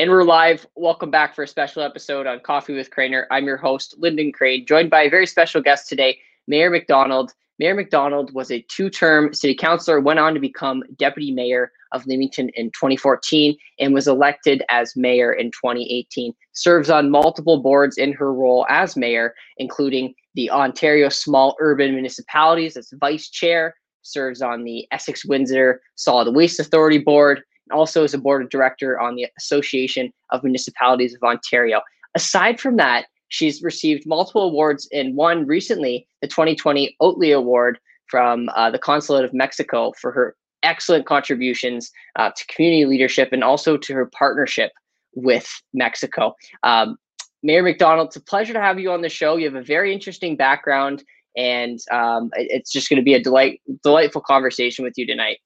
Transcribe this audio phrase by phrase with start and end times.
[0.00, 0.66] And we're live.
[0.76, 3.26] Welcome back for a special episode on Coffee with Craner.
[3.30, 7.34] I'm your host, Lyndon Crane, joined by a very special guest today, Mayor MacDonald.
[7.58, 12.06] Mayor MacDonald was a two term city councilor, went on to become deputy mayor of
[12.06, 16.32] Leamington in 2014, and was elected as mayor in 2018.
[16.52, 22.78] Serves on multiple boards in her role as mayor, including the Ontario Small Urban Municipalities
[22.78, 27.42] as vice chair, serves on the Essex Windsor Solid Waste Authority Board,
[27.72, 31.80] also is a board of director on the Association of Municipalities of Ontario.
[32.14, 38.48] Aside from that, she's received multiple awards and won recently the 2020 Ohtli Award from
[38.54, 43.76] uh, the Consulate of Mexico for her excellent contributions uh, to community leadership and also
[43.76, 44.72] to her partnership
[45.14, 46.34] with Mexico.
[46.62, 46.96] Um,
[47.42, 49.36] Mayor MacDonald, it's a pleasure to have you on the show.
[49.36, 51.02] You have a very interesting background,
[51.36, 55.38] and um, it's just going to be a delight, delightful conversation with you tonight.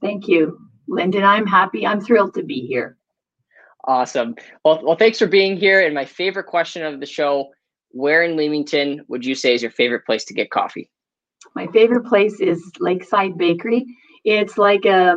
[0.00, 0.58] Thank you.
[0.92, 1.86] Lyndon, I'm happy.
[1.86, 2.96] I'm thrilled to be here.
[3.84, 4.36] Awesome.
[4.64, 5.84] Well, well, thanks for being here.
[5.84, 7.50] And my favorite question of the show:
[7.90, 10.88] Where in Leamington would you say is your favorite place to get coffee?
[11.56, 13.84] My favorite place is Lakeside Bakery.
[14.24, 15.16] It's like a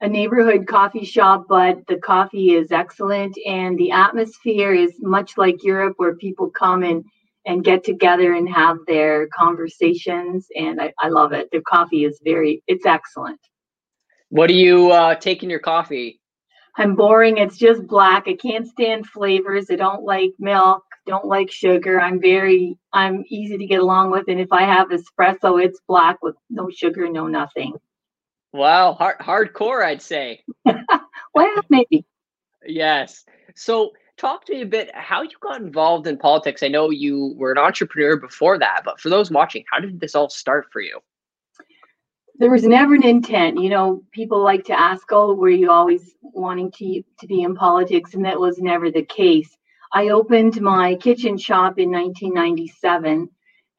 [0.00, 5.64] a neighborhood coffee shop, but the coffee is excellent, and the atmosphere is much like
[5.64, 7.04] Europe, where people come and
[7.46, 10.46] and get together and have their conversations.
[10.54, 11.48] And I, I love it.
[11.50, 13.40] The coffee is very, it's excellent.
[14.30, 16.20] What do you uh, take in your coffee?
[16.76, 17.38] I'm boring.
[17.38, 18.28] It's just black.
[18.28, 19.66] I can't stand flavors.
[19.70, 20.84] I don't like milk.
[21.06, 22.00] Don't like sugar.
[22.00, 24.24] I'm very, I'm easy to get along with.
[24.28, 27.72] And if I have espresso, it's black with no sugar, no nothing.
[28.52, 30.42] Wow, hard, hardcore, I'd say.
[31.34, 32.04] well, maybe.
[32.64, 33.24] Yes.
[33.54, 36.62] So, talk to me a bit how you got involved in politics.
[36.62, 40.14] I know you were an entrepreneur before that, but for those watching, how did this
[40.14, 41.00] all start for you?
[42.38, 43.60] There was never an intent.
[43.60, 47.54] You know, people like to ask, "Oh, were you always wanting to to be in
[47.54, 49.56] politics?" And that was never the case.
[49.92, 53.28] I opened my kitchen shop in 1997,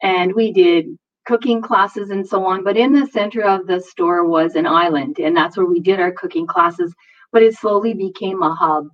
[0.02, 2.64] and we did cooking classes and so on.
[2.64, 6.00] But in the center of the store was an island, and that's where we did
[6.00, 6.94] our cooking classes.
[7.32, 8.88] But it slowly became a hub.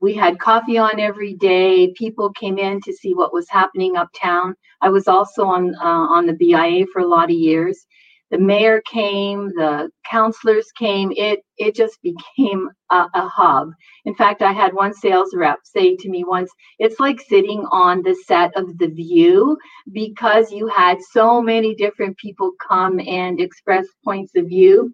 [0.00, 1.92] We had coffee on every day.
[1.92, 4.54] People came in to see what was happening uptown.
[4.80, 7.84] I was also on uh, on the BIA for a lot of years,
[8.30, 11.12] the mayor came, the counselors came.
[11.16, 13.70] It it just became a, a, hub.
[14.04, 18.02] In fact, I had one sales rep say to me once, "It's like sitting on
[18.02, 19.58] the set of The View
[19.92, 24.92] because you had so many different people come and express points of view."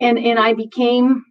[0.00, 1.24] And and I became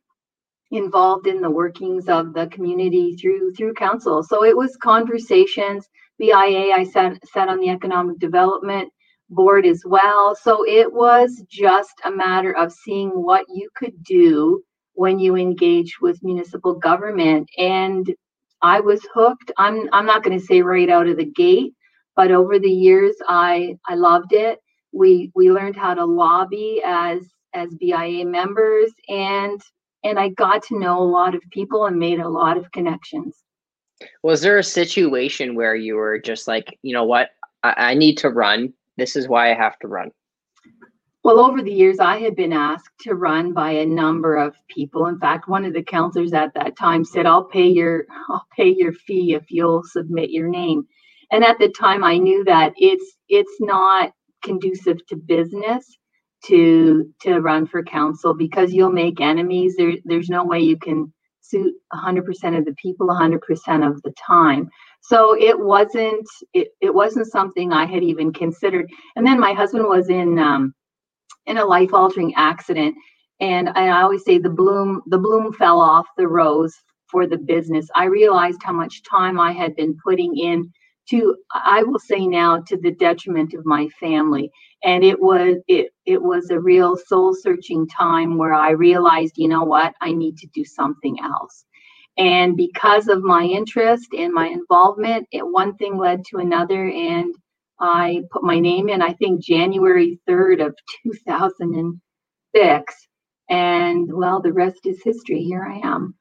[0.71, 4.23] involved in the workings of the community through through council.
[4.23, 5.87] So it was conversations.
[6.17, 8.91] BIA, I sat sat on the economic development
[9.29, 10.35] board as well.
[10.35, 14.63] So it was just a matter of seeing what you could do
[14.93, 17.49] when you engage with municipal government.
[17.57, 18.13] And
[18.61, 19.51] I was hooked.
[19.57, 21.73] I'm I'm not going to say right out of the gate,
[22.15, 24.59] but over the years I I loved it.
[24.91, 27.21] We we learned how to lobby as
[27.53, 29.61] as BIA members and
[30.03, 33.43] and I got to know a lot of people and made a lot of connections.
[34.23, 37.31] Was there a situation where you were just like, you know what,
[37.63, 40.11] I, I need to run this is why I have to run?
[41.23, 45.07] Well, over the years, I had been asked to run by a number of people.
[45.07, 48.73] In fact, one of the counselors at that time said, "I'll pay your I'll pay
[48.75, 50.87] your fee if you'll submit your name."
[51.31, 55.97] And at the time, I knew that it's it's not conducive to business
[56.45, 59.75] to to run for council because you'll make enemies.
[59.75, 61.11] There, there's no way you can
[61.49, 63.39] suit 100% of the people 100%
[63.87, 64.69] of the time.
[65.01, 68.89] So it wasn't it, it wasn't something i had even considered.
[69.15, 70.73] And then my husband was in um,
[71.45, 72.95] in a life altering accident
[73.39, 76.75] and i always say the bloom the bloom fell off the rose
[77.07, 77.87] for the business.
[77.95, 80.71] I realized how much time i had been putting in
[81.09, 84.51] to i will say now to the detriment of my family.
[84.83, 89.47] And it was it it was a real soul searching time where i realized you
[89.49, 89.93] know what?
[90.01, 91.65] I need to do something else.
[92.17, 97.33] And because of my interest and my involvement it one thing led to another and
[97.79, 103.07] i put my name in i think january 3rd of 2006
[103.49, 105.41] and well the rest is history.
[105.43, 106.15] Here i am.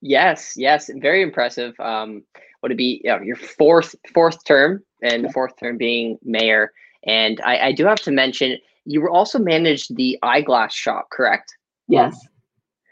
[0.00, 0.90] Yes yes.
[0.96, 1.74] Very impressive.
[1.80, 2.22] Um
[2.64, 6.72] would it be you know, your fourth fourth term and the fourth term being mayor
[7.06, 8.56] and I, I do have to mention
[8.86, 11.54] you were also managed the eyeglass shop correct
[11.88, 12.18] yes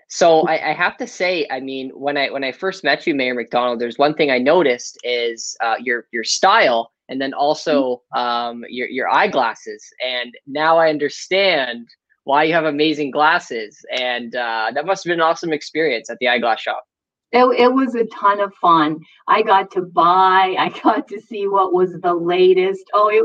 [0.08, 3.14] so I, I, have to say, I mean, when I when I first met you,
[3.14, 8.02] Mayor MacDonald, there's one thing I noticed is uh, your your style, and then also
[8.14, 8.18] mm-hmm.
[8.20, 9.82] um, your your eyeglasses.
[10.04, 11.88] And now I understand
[12.24, 16.18] why you have amazing glasses, and uh, that must have been an awesome experience at
[16.18, 16.84] the eyeglass shop.
[17.32, 19.00] It, it was a ton of fun.
[19.26, 22.84] I got to buy, I got to see what was the latest.
[22.94, 23.24] Oh, it,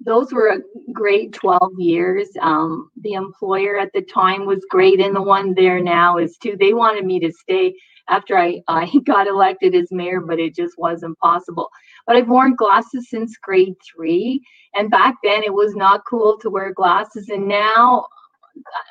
[0.00, 2.28] those were a great 12 years.
[2.40, 6.56] Um, the employer at the time was great, and the one there now is too.
[6.58, 7.74] They wanted me to stay
[8.08, 11.68] after I, I got elected as mayor, but it just wasn't possible.
[12.06, 14.40] But I've worn glasses since grade three,
[14.74, 18.06] and back then it was not cool to wear glasses, and now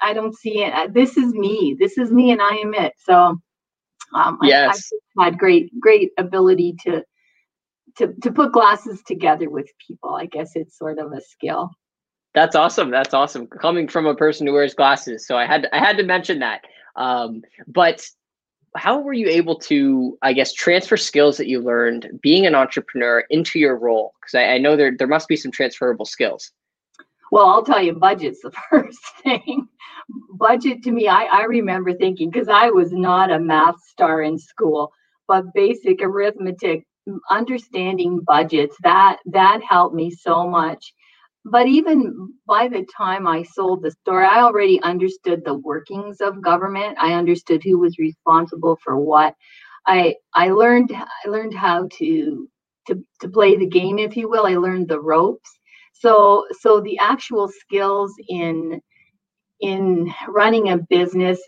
[0.01, 0.93] I don't see it.
[0.93, 1.75] This is me.
[1.79, 2.93] This is me, and I am it.
[2.97, 3.37] So
[4.13, 7.03] um, yes, I, had great, great ability to
[7.97, 10.15] to to put glasses together with people.
[10.15, 11.71] I guess it's sort of a skill.
[12.33, 12.91] That's awesome.
[12.91, 13.47] That's awesome.
[13.47, 16.61] Coming from a person who wears glasses, so I had I had to mention that.
[16.95, 18.07] Um, but
[18.75, 23.23] how were you able to, I guess, transfer skills that you learned being an entrepreneur
[23.29, 24.13] into your role?
[24.21, 26.51] Because I, I know there there must be some transferable skills.
[27.31, 29.67] Well, I'll tell you, budget's the first thing
[30.31, 34.37] budget to me, I, I remember thinking, because I was not a math star in
[34.37, 34.91] school,
[35.27, 36.85] but basic arithmetic,
[37.29, 40.93] understanding budgets, that that helped me so much.
[41.45, 46.43] But even by the time I sold the store, I already understood the workings of
[46.43, 46.97] government.
[47.01, 49.35] I understood who was responsible for what.
[49.87, 52.49] I I learned I learned how to
[52.87, 54.45] to to play the game, if you will.
[54.47, 55.56] I learned the ropes.
[55.99, 58.81] So so the actual skills in
[59.61, 61.39] in running a business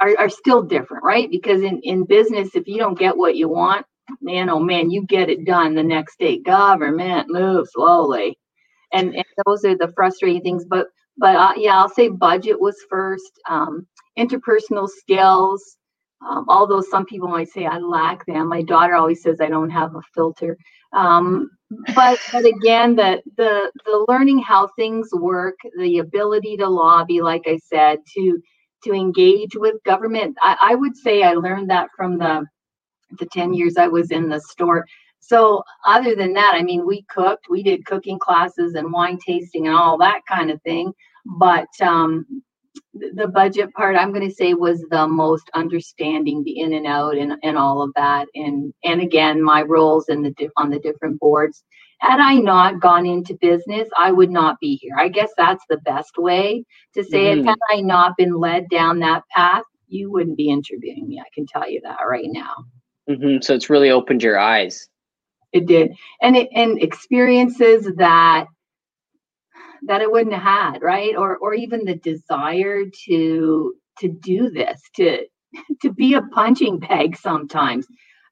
[0.00, 1.30] are, are still different, right?
[1.30, 3.86] Because in, in business, if you don't get what you want,
[4.20, 6.38] man, oh man, you get it done the next day.
[6.38, 8.38] Government move slowly.
[8.92, 10.64] And, and those are the frustrating things.
[10.68, 10.88] But
[11.18, 13.30] but uh, yeah, I'll say budget was first.
[13.48, 13.86] Um,
[14.18, 15.78] interpersonal skills,
[16.28, 18.48] um, although some people might say I lack them.
[18.48, 20.56] My daughter always says I don't have a filter.
[20.94, 21.50] Um,
[21.94, 27.42] but but again, the the the learning how things work, the ability to lobby, like
[27.46, 28.40] I said, to
[28.84, 30.36] to engage with government.
[30.42, 32.44] I, I would say I learned that from the
[33.18, 34.86] the 10 years I was in the store.
[35.20, 39.66] So other than that, I mean, we cooked, we did cooking classes and wine tasting
[39.66, 40.92] and all that kind of thing.
[41.26, 42.42] But um,
[42.94, 47.16] the budget part i'm going to say was the most understanding the in and out
[47.16, 48.26] and, and all of that.
[48.34, 51.64] And and again my roles in the on the different boards.
[52.00, 54.96] Had i not gone into business i would not be here.
[54.98, 56.64] I guess that's the best way
[56.94, 57.40] to say mm-hmm.
[57.40, 61.18] it had i not been led down that path you wouldn't be interviewing me.
[61.20, 62.54] I can tell you that right now.
[63.08, 63.42] Mm-hmm.
[63.42, 64.88] so it's really opened your eyes.
[65.52, 65.92] It did.
[66.22, 68.46] And it and experiences that
[69.86, 70.42] that I wouldn't have
[70.74, 71.16] had, right?
[71.16, 75.26] Or or even the desire to to do this, to
[75.82, 77.86] to be a punching bag sometimes.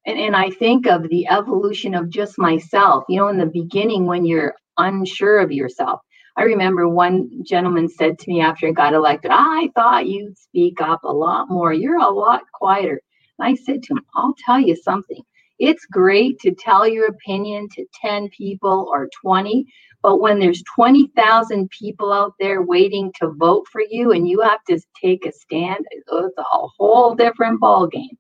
[0.07, 4.07] And and I think of the evolution of just myself, you know, in the beginning
[4.07, 6.01] when you're unsure of yourself.
[6.37, 10.81] I remember one gentleman said to me after I got elected, I thought you'd speak
[10.81, 11.73] up a lot more.
[11.73, 13.01] You're a lot quieter.
[13.39, 15.23] And I said to him, I'll tell you something.
[15.59, 19.67] It's great to tell your opinion to 10 people or 20,
[20.03, 24.63] but when there's 20,000 people out there waiting to vote for you and you have
[24.69, 26.09] to take a stand, it's
[26.39, 28.17] a whole different ballgame.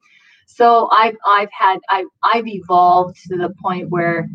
[0.46, 4.28] So I've I've had I've I've evolved to the point where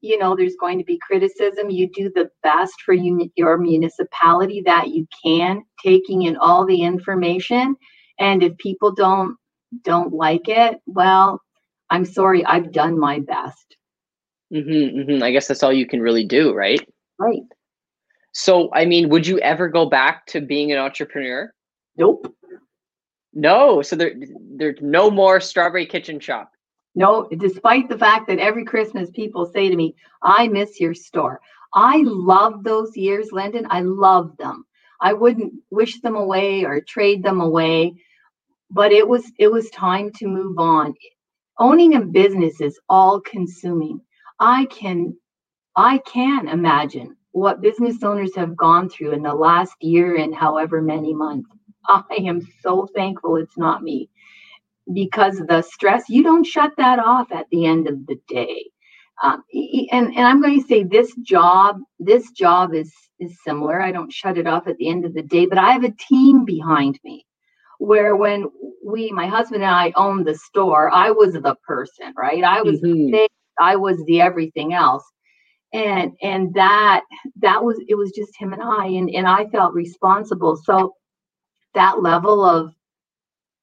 [0.00, 1.70] you know there's going to be criticism.
[1.70, 6.82] You do the best for you, your municipality that you can taking in all the
[6.82, 7.76] information.
[8.18, 9.36] And if people don't
[9.82, 11.40] don't like it well
[11.90, 13.69] i'm sorry i've done my best
[14.52, 15.22] Mm-hmm, mm-hmm.
[15.22, 16.80] I guess that's all you can really do, right?
[17.18, 17.42] Right.
[18.32, 21.52] So, I mean, would you ever go back to being an entrepreneur?
[21.96, 22.34] Nope.
[23.32, 23.82] No.
[23.82, 24.14] So there,
[24.56, 26.52] there's no more strawberry kitchen shop.
[26.94, 31.40] No, despite the fact that every Christmas people say to me, "I miss your store."
[31.72, 33.66] I love those years, Lyndon.
[33.70, 34.64] I love them.
[35.00, 37.94] I wouldn't wish them away or trade them away,
[38.70, 40.94] but it was it was time to move on.
[41.58, 44.00] Owning a business is all consuming.
[44.40, 45.16] I can
[45.76, 50.82] I can imagine what business owners have gone through in the last year and however
[50.82, 51.48] many months.
[51.86, 54.10] I am so thankful it's not me
[54.92, 58.64] because the stress, you don't shut that off at the end of the day.
[59.22, 59.44] Um,
[59.92, 63.80] and, and I'm going to say this job, this job is, is similar.
[63.80, 65.94] I don't shut it off at the end of the day, but I have a
[66.08, 67.26] team behind me
[67.78, 68.46] where when
[68.84, 72.42] we, my husband and I owned the store, I was the person, right?
[72.42, 73.10] I was mm-hmm.
[73.60, 75.04] I was the everything else.
[75.72, 77.02] And and that
[77.36, 80.56] that was it was just him and I and, and I felt responsible.
[80.56, 80.94] So
[81.74, 82.72] that level of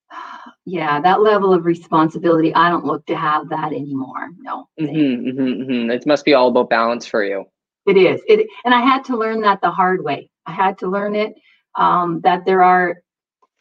[0.66, 4.30] yeah, that level of responsibility, I don't look to have that anymore.
[4.39, 4.70] No.
[4.80, 5.92] Mm-hmm, mm-hmm, mm-hmm.
[5.92, 7.46] It must be all about balance for you.
[7.86, 8.22] It is.
[8.27, 10.30] It and I had to learn that the hard way.
[10.46, 11.34] I had to learn it
[11.77, 13.01] um, that there are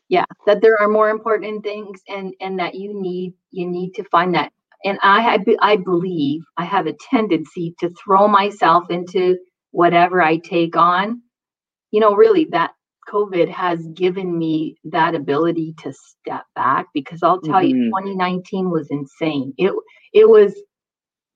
[0.08, 4.04] yeah that there are more important things and and that you need you need to
[4.04, 4.52] find that
[4.86, 9.36] and i i, believe i have a tendency to throw myself into
[9.72, 11.20] whatever i take on.
[11.90, 12.72] You know really that
[13.08, 17.76] covid has given me that ability to step back because i'll tell mm-hmm.
[17.76, 19.52] you 2019 was insane.
[19.58, 19.72] It
[20.14, 20.54] it was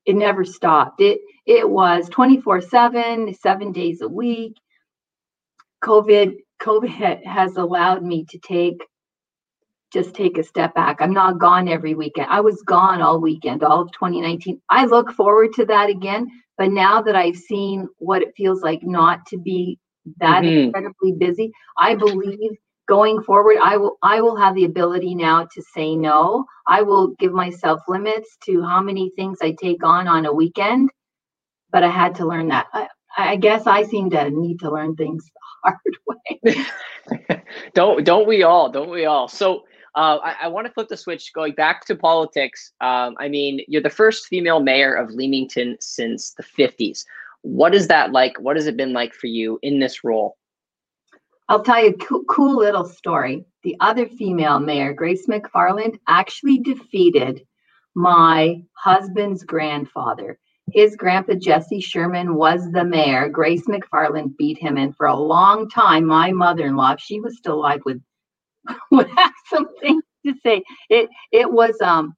[0.06, 1.00] it never stopped.
[1.00, 4.54] It it was 24 7 7 days a week.
[5.84, 8.86] Covid COVID has allowed me to take
[9.92, 11.00] just take a step back.
[11.00, 12.28] I'm not gone every weekend.
[12.30, 14.60] I was gone all weekend, all of 2019.
[14.68, 16.28] I look forward to that again.
[16.56, 19.78] But now that I've seen what it feels like not to be
[20.18, 20.66] that mm-hmm.
[20.66, 22.52] incredibly busy, I believe
[22.86, 26.44] going forward, I will I will have the ability now to say no.
[26.66, 30.90] I will give myself limits to how many things I take on on a weekend.
[31.72, 32.66] But I had to learn that.
[32.72, 36.64] I, I guess I seem to need to learn things the hard
[37.34, 37.42] way.
[37.74, 38.68] don't don't we all?
[38.68, 39.28] Don't we all?
[39.28, 42.72] So uh, I, I want to flip the switch, going back to politics.
[42.80, 47.04] Um, I mean, you're the first female mayor of Leamington since the 50s.
[47.42, 48.38] What is that like?
[48.38, 50.36] What has it been like for you in this role?
[51.48, 53.44] I'll tell you a cool, cool little story.
[53.64, 57.46] The other female mayor, Grace McFarland, actually defeated
[57.94, 60.38] my husband's grandfather
[60.72, 63.28] his grandpa Jesse Sherman was the mayor.
[63.28, 67.80] Grace McFarland beat him, and for a long time, my mother-in-law, she was still alive,
[67.84, 68.02] would
[68.90, 70.62] would have something to say.
[70.88, 72.14] It it was um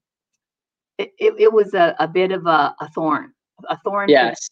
[0.98, 3.32] it, it, was a, a bit of a, a thorn,
[3.68, 4.08] a thorn.
[4.08, 4.48] Yes.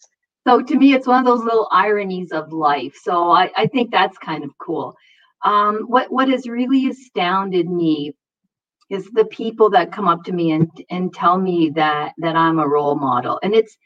[0.46, 2.96] So to me, it's one of those little ironies of life.
[3.00, 4.96] So I, I think that's kind of cool.
[5.44, 8.14] Um, what what has really astounded me
[8.88, 12.58] is the people that come up to me and and tell me that that I'm
[12.58, 13.76] a role model, and it's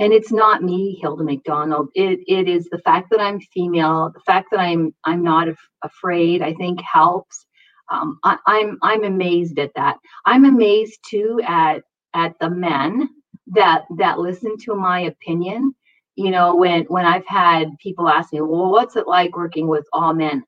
[0.00, 1.90] and it's not me hilda macdonald.
[1.94, 5.68] It it is the fact that i'm female the fact that i'm i'm not af-
[5.84, 7.46] afraid i think helps.
[7.92, 9.98] Um, I, i'm i'm amazed at that.
[10.26, 11.82] I'm amazed too at
[12.14, 13.10] at the men
[13.48, 15.74] that that listen to my opinion.
[16.16, 19.86] You know when when i've had people ask me well what's it like working with
[19.94, 20.44] all men?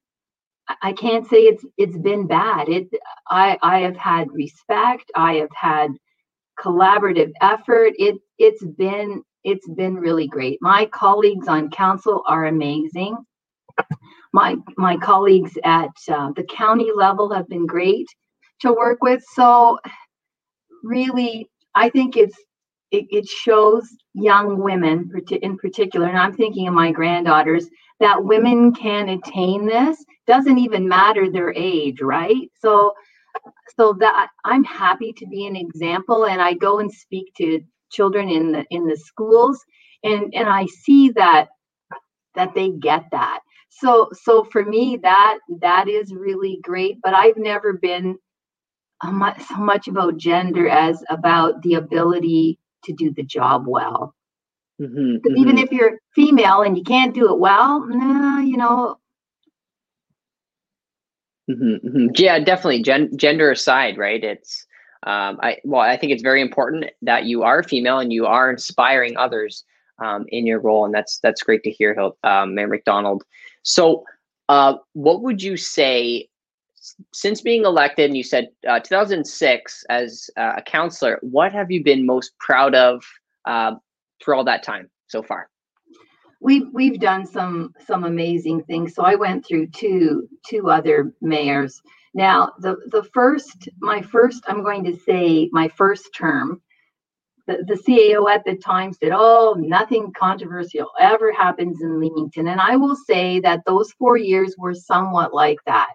[0.83, 2.69] I can't say it's it's been bad.
[2.71, 2.89] It
[3.31, 5.11] i i have had respect.
[5.17, 5.93] I have had
[6.61, 7.93] collaborative effort.
[7.99, 10.59] It it's been it's been really great.
[10.61, 13.17] My colleagues on council are amazing.
[14.33, 18.07] My my colleagues at uh, the county level have been great
[18.61, 19.23] to work with.
[19.35, 19.79] So
[20.83, 22.37] really, I think it's
[22.91, 25.11] it, it shows young women
[25.43, 27.69] in particular, and I'm thinking of my granddaughters,
[28.01, 30.05] that women can attain this.
[30.27, 32.51] Doesn't even matter their age, right?
[32.61, 32.95] So
[33.77, 37.61] so that I'm happy to be an example, and I go and speak to
[37.95, 39.59] children in the in the schools.
[40.03, 41.49] And and i see that
[42.35, 43.41] that they get that.
[43.71, 48.19] So so for me that that is really great but i've never been
[49.05, 54.15] much, so much about gender as about the ability to do the job well.
[54.81, 55.37] Mm-hmm, mm-hmm.
[55.37, 58.99] even if you're female and you can't do it well nah, you know.
[61.51, 62.07] Mm-hmm, mm-hmm.
[62.17, 62.83] yeah definitely.
[62.83, 64.67] Gen- gender aside right it's
[65.05, 68.51] um, I well, I think it's very important that you are female and you are
[68.51, 69.65] inspiring others
[69.99, 73.23] um, in your role, and that's that's great to hear, um, Mayor MacDonald.
[73.63, 74.05] So,
[74.49, 76.29] uh, what would you say
[77.13, 78.07] since being elected?
[78.07, 81.19] And you said uh, 2006 as uh, a councilor.
[81.21, 83.05] What have you been most proud of
[83.45, 83.75] uh,
[84.23, 85.51] through all that time so far?
[86.41, 88.95] We've we've done some some amazing things.
[88.95, 91.83] So I went through two two other mayors
[92.14, 96.62] now, the, the first, my first, I'm going to say my first term,
[97.47, 102.49] the, the CAO at the time said, oh, nothing controversial ever happens in Leamington.
[102.49, 105.92] And I will say that those four years were somewhat like that.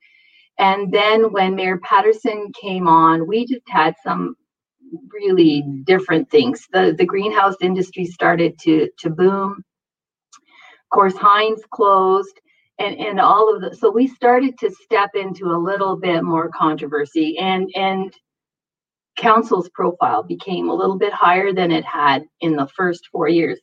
[0.59, 4.35] And then when Mayor Paterson came on, we just had some
[5.11, 6.67] really different things.
[6.73, 9.63] The the greenhouse industry started to to boom.
[10.33, 12.39] Of course, Heinz closed
[12.79, 16.49] and and all of the so we started to step into a little bit more
[16.49, 18.13] controversy and and
[19.17, 23.59] council's profile became a little bit higher than it had in the first four years.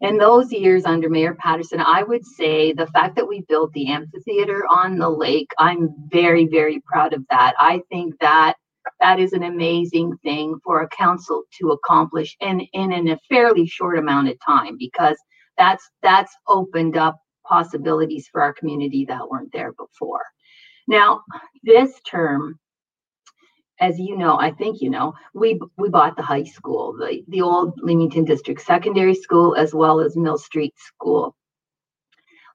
[0.00, 3.88] In those years under mayor paterson i would say the fact that we built the
[3.88, 7.54] amphitheater on the lake i'm very very proud of that.
[7.58, 8.54] I think that
[9.00, 13.66] that is an amazing thing for a council to accomplish and, and in a fairly
[13.66, 15.16] short amount of time because
[15.56, 20.24] that's that's opened up possibilities for our community that weren't there before.
[20.86, 21.22] Now,
[21.62, 22.58] this term,
[23.80, 27.42] as you know, I think you know, we we bought the high school, the, the
[27.42, 31.34] old Leamington District Secondary School, as well as Mill Street School.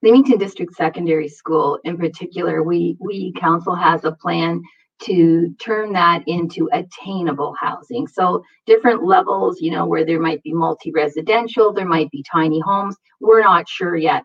[0.02, 4.62] Leamington District Secondary School in particular, we we council has a plan
[5.02, 8.08] to turn that into attainable housing.
[8.08, 12.98] So different levels, you know, where there might be multi-residential, there might be tiny homes.
[13.22, 14.24] We're not sure yet.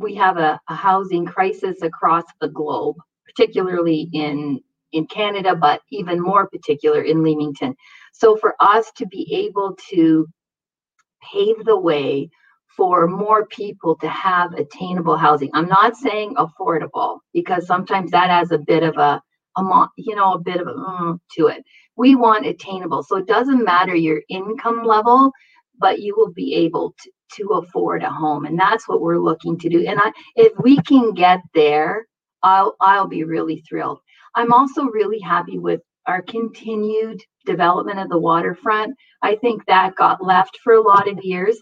[0.00, 4.60] We have a, a housing crisis across the globe, particularly in
[4.92, 7.76] in Canada, but even more particular in Leamington.
[8.14, 10.26] So for us to be able to
[11.32, 12.30] pave the way
[12.76, 15.50] for more people to have attainable housing.
[15.54, 19.22] I'm not saying affordable because sometimes that has a bit of a,
[19.58, 21.64] a you know, a bit of a mm, to it.
[21.96, 23.02] We want attainable.
[23.02, 25.32] So it doesn't matter your income level,
[25.80, 28.44] but you will be able to, to afford a home.
[28.44, 29.86] And that's what we're looking to do.
[29.86, 32.06] And I, if we can get there,
[32.42, 34.00] I'll I'll be really thrilled.
[34.34, 38.96] I'm also really happy with our continued development of the waterfront.
[39.22, 41.58] I think that got left for a lot of years.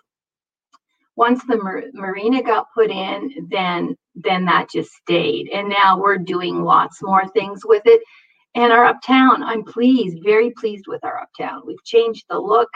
[1.17, 5.49] Once the mar- marina got put in, then then that just stayed.
[5.51, 8.03] And now we're doing lots more things with it.
[8.55, 11.63] And our uptown, I'm pleased, very pleased with our uptown.
[11.67, 12.69] We've changed the look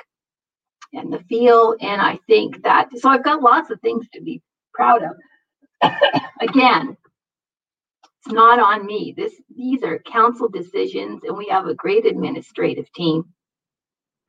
[0.92, 1.76] and the feel.
[1.80, 4.42] And I think that so I've got lots of things to be
[4.74, 5.92] proud of.
[6.40, 6.96] Again,
[8.24, 9.14] it's not on me.
[9.16, 13.24] This these are council decisions, and we have a great administrative team.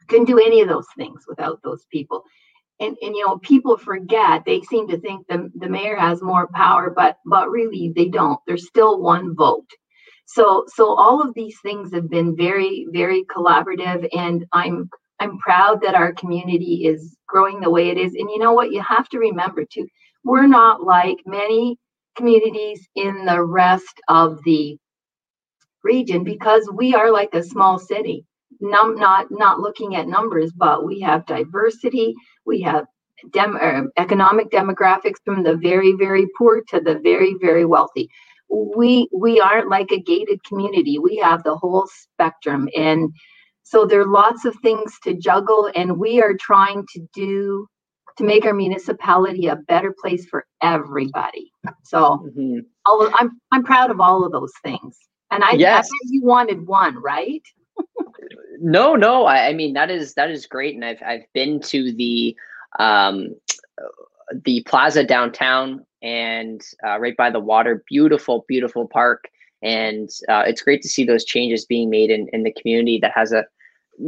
[0.07, 2.23] Couldn't do any of those things without those people.
[2.79, 6.49] And, and you know, people forget, they seem to think the, the mayor has more
[6.53, 8.39] power, but but really they don't.
[8.47, 9.69] There's still one vote.
[10.25, 14.89] So so all of these things have been very, very collaborative, and I'm
[15.19, 18.13] I'm proud that our community is growing the way it is.
[18.15, 18.71] And you know what?
[18.71, 19.87] You have to remember too,
[20.23, 21.77] we're not like many
[22.15, 24.77] communities in the rest of the
[25.83, 28.25] region because we are like a small city.
[28.61, 32.13] Num- not not looking at numbers, but we have diversity.
[32.45, 32.85] We have
[33.31, 38.09] dem- er, economic demographics from the very very poor to the very very wealthy.
[38.49, 40.99] We we aren't like a gated community.
[40.99, 43.11] We have the whole spectrum, and
[43.63, 45.69] so there are lots of things to juggle.
[45.75, 47.67] And we are trying to do
[48.17, 51.51] to make our municipality a better place for everybody.
[51.83, 52.59] So mm-hmm.
[52.85, 54.97] all of, I'm I'm proud of all of those things.
[55.31, 55.87] And I, yes.
[55.87, 57.41] I you wanted one, right?
[58.59, 59.25] no, no.
[59.25, 62.35] I, I, mean that is that is great, and I've I've been to the
[62.77, 63.35] um,
[64.45, 67.83] the plaza downtown and uh, right by the water.
[67.87, 69.27] Beautiful, beautiful park,
[69.63, 73.13] and uh, it's great to see those changes being made in in the community that
[73.15, 73.43] has a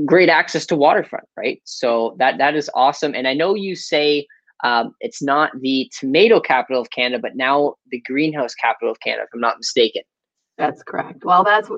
[0.05, 1.61] great access to waterfront, right?
[1.63, 3.13] So that that is awesome.
[3.15, 4.27] And I know you say
[4.63, 9.23] um, it's not the tomato capital of Canada, but now the greenhouse capital of Canada,
[9.23, 10.01] if I'm not mistaken.
[10.57, 11.23] That's correct.
[11.25, 11.69] Well, that's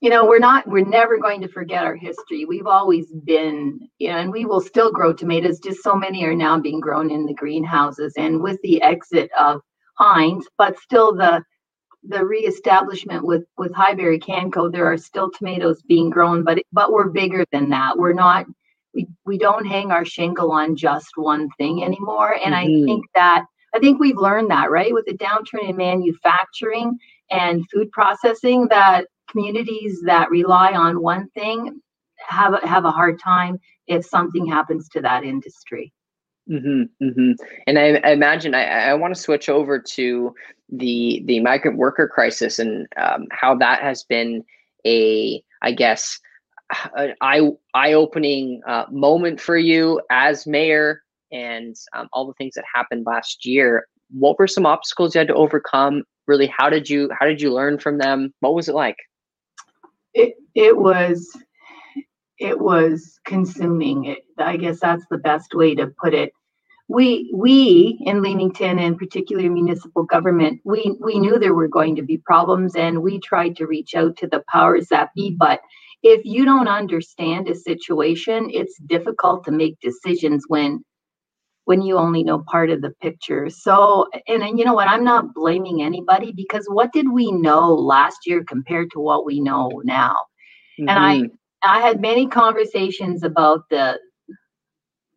[0.00, 2.44] you know we're not we're never going to forget our history.
[2.44, 5.60] We've always been, you know, and we will still grow tomatoes.
[5.60, 9.60] Just so many are now being grown in the greenhouses, and with the exit of
[9.98, 11.42] Heinz, but still the
[12.06, 17.08] the reestablishment with with Highbury Canco, there are still tomatoes being grown, but but we're
[17.08, 17.96] bigger than that.
[17.96, 18.46] We're not
[18.94, 22.36] we we don't hang our shingle on just one thing anymore.
[22.44, 22.82] And mm-hmm.
[22.82, 26.96] I think that I think we've learned that right with the downturn in manufacturing
[27.30, 31.80] and food processing that communities that rely on one thing
[32.18, 35.92] have have a hard time if something happens to that industry.
[36.50, 37.32] Mm-hmm, mm-hmm.
[37.66, 40.34] And I, I imagine I, I want to switch over to
[40.70, 44.44] the the migrant worker crisis and um, how that has been
[44.86, 46.18] a I guess
[46.96, 51.02] an eye eye opening uh, moment for you as mayor
[51.32, 53.86] and um, all the things that happened last year.
[54.10, 56.04] What were some obstacles you had to overcome?
[56.26, 58.34] Really, how did you how did you learn from them?
[58.40, 58.96] What was it like?
[60.12, 61.36] It it was
[62.44, 64.04] it was consuming.
[64.04, 66.32] It, I guess that's the best way to put it
[66.88, 72.02] we we in Leamington and particularly municipal government, we we knew there were going to
[72.02, 75.30] be problems and we tried to reach out to the powers that be.
[75.30, 75.60] But
[76.02, 80.84] if you don't understand a situation, it's difficult to make decisions when
[81.64, 83.48] when you only know part of the picture.
[83.48, 87.72] So and, and you know what, I'm not blaming anybody because what did we know
[87.72, 90.16] last year compared to what we know now?
[90.78, 90.88] Mm-hmm.
[90.90, 91.34] And I mm-hmm.
[91.66, 93.98] I had many conversations about the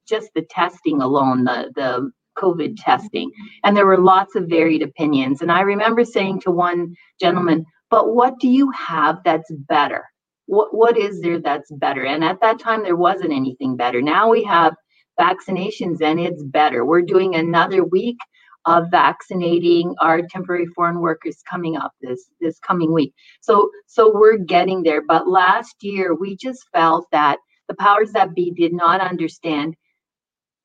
[0.08, 3.32] just the testing alone, the the COVID testing,
[3.64, 5.42] and there were lots of varied opinions.
[5.42, 10.06] And I remember saying to one gentleman, "But what do you have that's better?
[10.46, 14.02] What what is there that's better?" And at that time, there wasn't anything better.
[14.02, 14.76] Now we have
[15.20, 16.86] vaccinations, and it's better.
[16.86, 18.18] We're doing another week
[18.68, 23.14] of vaccinating our temporary foreign workers coming up this this coming week.
[23.42, 25.02] So so we're getting there.
[25.08, 29.76] But last year we just felt that the powers that be did not understand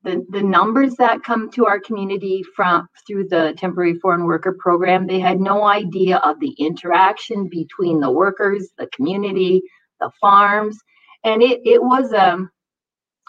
[0.05, 5.07] the, the numbers that come to our community from through the temporary foreign worker program
[5.07, 9.63] they had no idea of the interaction between the workers the community
[10.01, 10.77] the farms
[11.25, 12.51] and it, it was um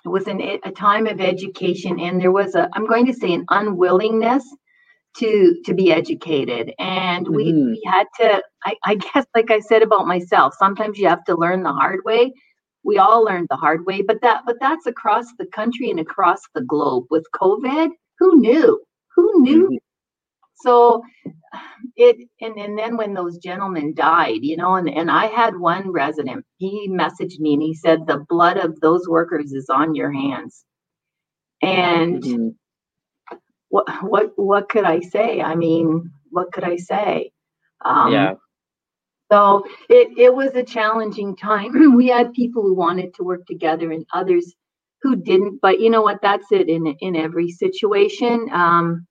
[0.06, 3.34] it was an, a time of education and there was a i'm going to say
[3.34, 4.44] an unwillingness
[5.18, 7.72] to to be educated and we, Mhm.
[7.72, 11.36] we had to I, I guess like i said about myself sometimes you have to
[11.38, 12.34] learn the hard way
[12.84, 16.42] we all learned the hard way but that but that's across the country and across
[16.56, 18.82] the globe with covid who knew
[19.16, 19.78] who knew Mhm.
[20.56, 21.04] so
[21.98, 25.92] it and, and then when those gentlemen died you know and, and i had one
[25.92, 30.12] resident he messaged me and he said the blood of those workers is on your
[30.12, 30.66] hands
[31.62, 32.56] and Mhm.
[33.74, 35.42] What what what could i say?
[35.42, 37.32] I mean what could i say?
[37.84, 38.36] Um yeah.
[39.32, 41.72] so it it was a challenging time.
[41.98, 44.54] We had people who wanted to work together and others
[45.02, 46.22] who didn't but you know what?
[46.22, 48.48] That's it in in every situation.
[48.54, 49.08] Um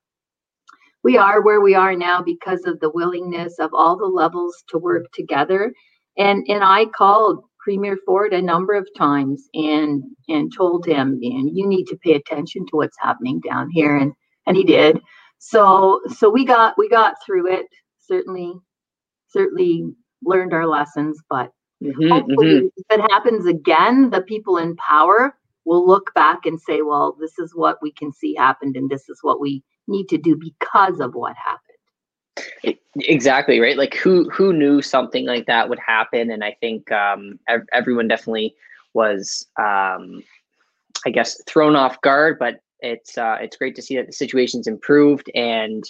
[1.03, 4.79] we are where we are now because of the willingness of all the levels to
[4.79, 5.73] work together.
[6.19, 11.57] And and i called premier ford a number of times and and told him and
[11.59, 13.97] you need to pay attention to what's happening down here.
[13.97, 14.13] And
[14.47, 15.01] and he did.
[15.39, 17.67] So so we got we got through it.
[17.99, 18.55] Certainly
[19.29, 19.85] certainly
[20.25, 21.51] learned our lessons but
[21.83, 22.71] Mhm, hopefully mhm.
[22.77, 27.39] if it happens again the people in power will look back and say well this
[27.39, 31.01] is what we can see happened and this is what we need to do because
[31.01, 31.77] of what happened.
[32.97, 33.77] Exactly right?
[33.77, 36.31] Like who who knew something like that would happen?
[36.31, 38.55] And i think um ev- everyone definitely
[38.95, 40.23] was um
[41.07, 44.67] i guess thrown off guard but it's uh it's great to see that the situation's
[44.67, 45.85] improved and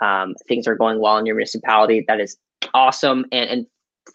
[0.00, 2.36] um things are going well in your municipality that is
[2.72, 3.66] awesome and and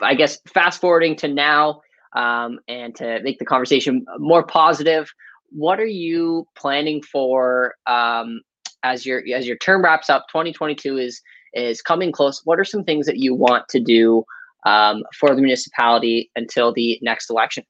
[0.02, 1.82] i guess fast forwarding to now
[2.16, 5.12] um and to make the conversation more positive
[5.50, 8.42] what are you planning for um
[8.84, 11.22] as your as your term wraps up 2022 is
[11.54, 12.42] is coming close.
[12.46, 14.24] What are some things that you want to do
[14.68, 17.64] um, for the municipality until the next election?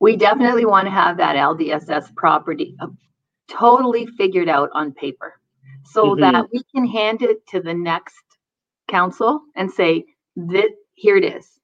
[0.00, 2.86] we definitely want to have that ldss property uh,
[3.48, 5.34] totally figured out on paper
[5.84, 6.20] so Mhm.
[6.20, 8.24] that we can hand it to the next
[8.88, 10.04] council and say
[10.36, 11.60] that here it is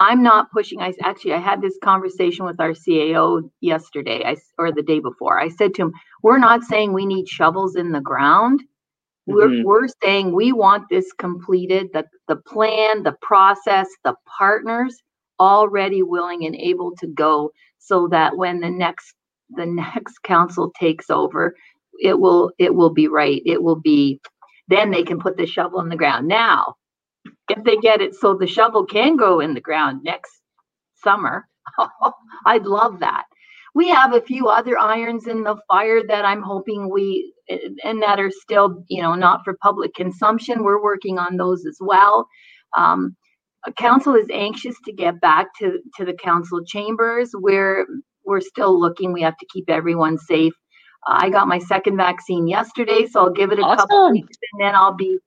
[0.00, 4.72] i'm not pushing i actually i had this conversation with our cao yesterday I, or
[4.72, 8.00] the day before i said to him we're not saying we need shovels in the
[8.00, 8.62] ground
[9.26, 9.64] we're, Mhm.
[9.64, 14.96] we're saying we want this completed the, the plan the process the partners
[15.40, 19.14] already willing and able to go so that when the next
[19.56, 21.54] the next council takes over
[22.00, 23.42] it will it will be right.
[23.46, 24.20] It will be
[24.68, 26.28] then they can put the shovel in the ground.
[26.28, 26.74] Now
[27.48, 30.32] if they get it so the shovel can go in the ground next
[30.96, 31.46] summer
[32.46, 33.24] i'd love that.
[33.74, 37.32] We have a few other irons in the fire that i'm hoping we
[37.84, 40.64] and that are still you know not for public consumption.
[40.64, 42.28] We're working on those as well.
[42.76, 43.16] Um,
[43.76, 47.86] council is anxious to get back to to the council chambers where
[48.30, 49.12] we're still looking.
[49.12, 50.54] We have to keep everyone safe.
[51.06, 54.12] I got my second vaccine yesterday so i'll give it a couple Awesome.
[54.12, 55.18] weeks and then i'll be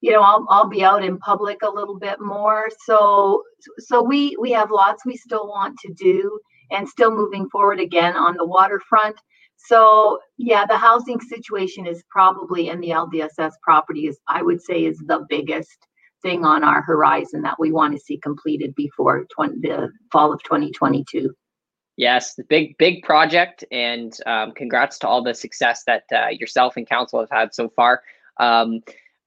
[0.00, 2.68] you know I'll, I'll be out in public a little bit more.
[2.86, 3.42] So
[3.78, 8.16] so we we have lots we still want to do and still moving forward again
[8.16, 9.16] on the waterfront.
[9.56, 14.84] So yeah the housing situation is probably and the ldss property is i would say
[14.84, 15.78] is the biggest
[16.22, 20.42] thing on our horizon that we want to see completed before 20, the fall of
[20.42, 21.34] 2022
[22.00, 26.78] Yes, the big big project, and um, congrats to all the success that uh, yourself
[26.78, 28.02] and council have had so far.
[28.38, 28.80] Um,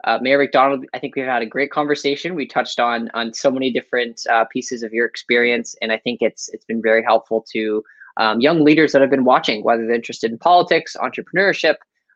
[0.05, 2.33] uh, Mayor MacDonald, I think we've had a great conversation.
[2.33, 6.23] We touched on on so many different uh, pieces of your experience, and I think
[6.23, 7.83] it's it's been very helpful to
[8.17, 11.75] um, young leaders that have been watching, whether they're interested in politics, entrepreneurship,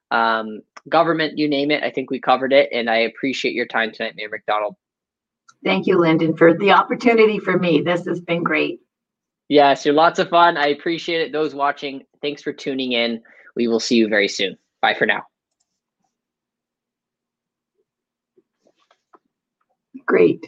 [0.09, 1.83] um, government, you name it.
[1.83, 4.75] I think we covered it, and I appreciate your time tonight, Mayor MacDonald.
[5.63, 8.79] thank you lyndon for the opportunity for me this has been great
[9.49, 10.57] Yes, you're lots of fun.
[10.57, 11.31] I appreciate it.
[11.31, 13.21] Those watching, thanks for tuning in.
[13.55, 14.57] We will see you very soon.
[14.81, 15.23] Bye for now.
[20.05, 20.45] great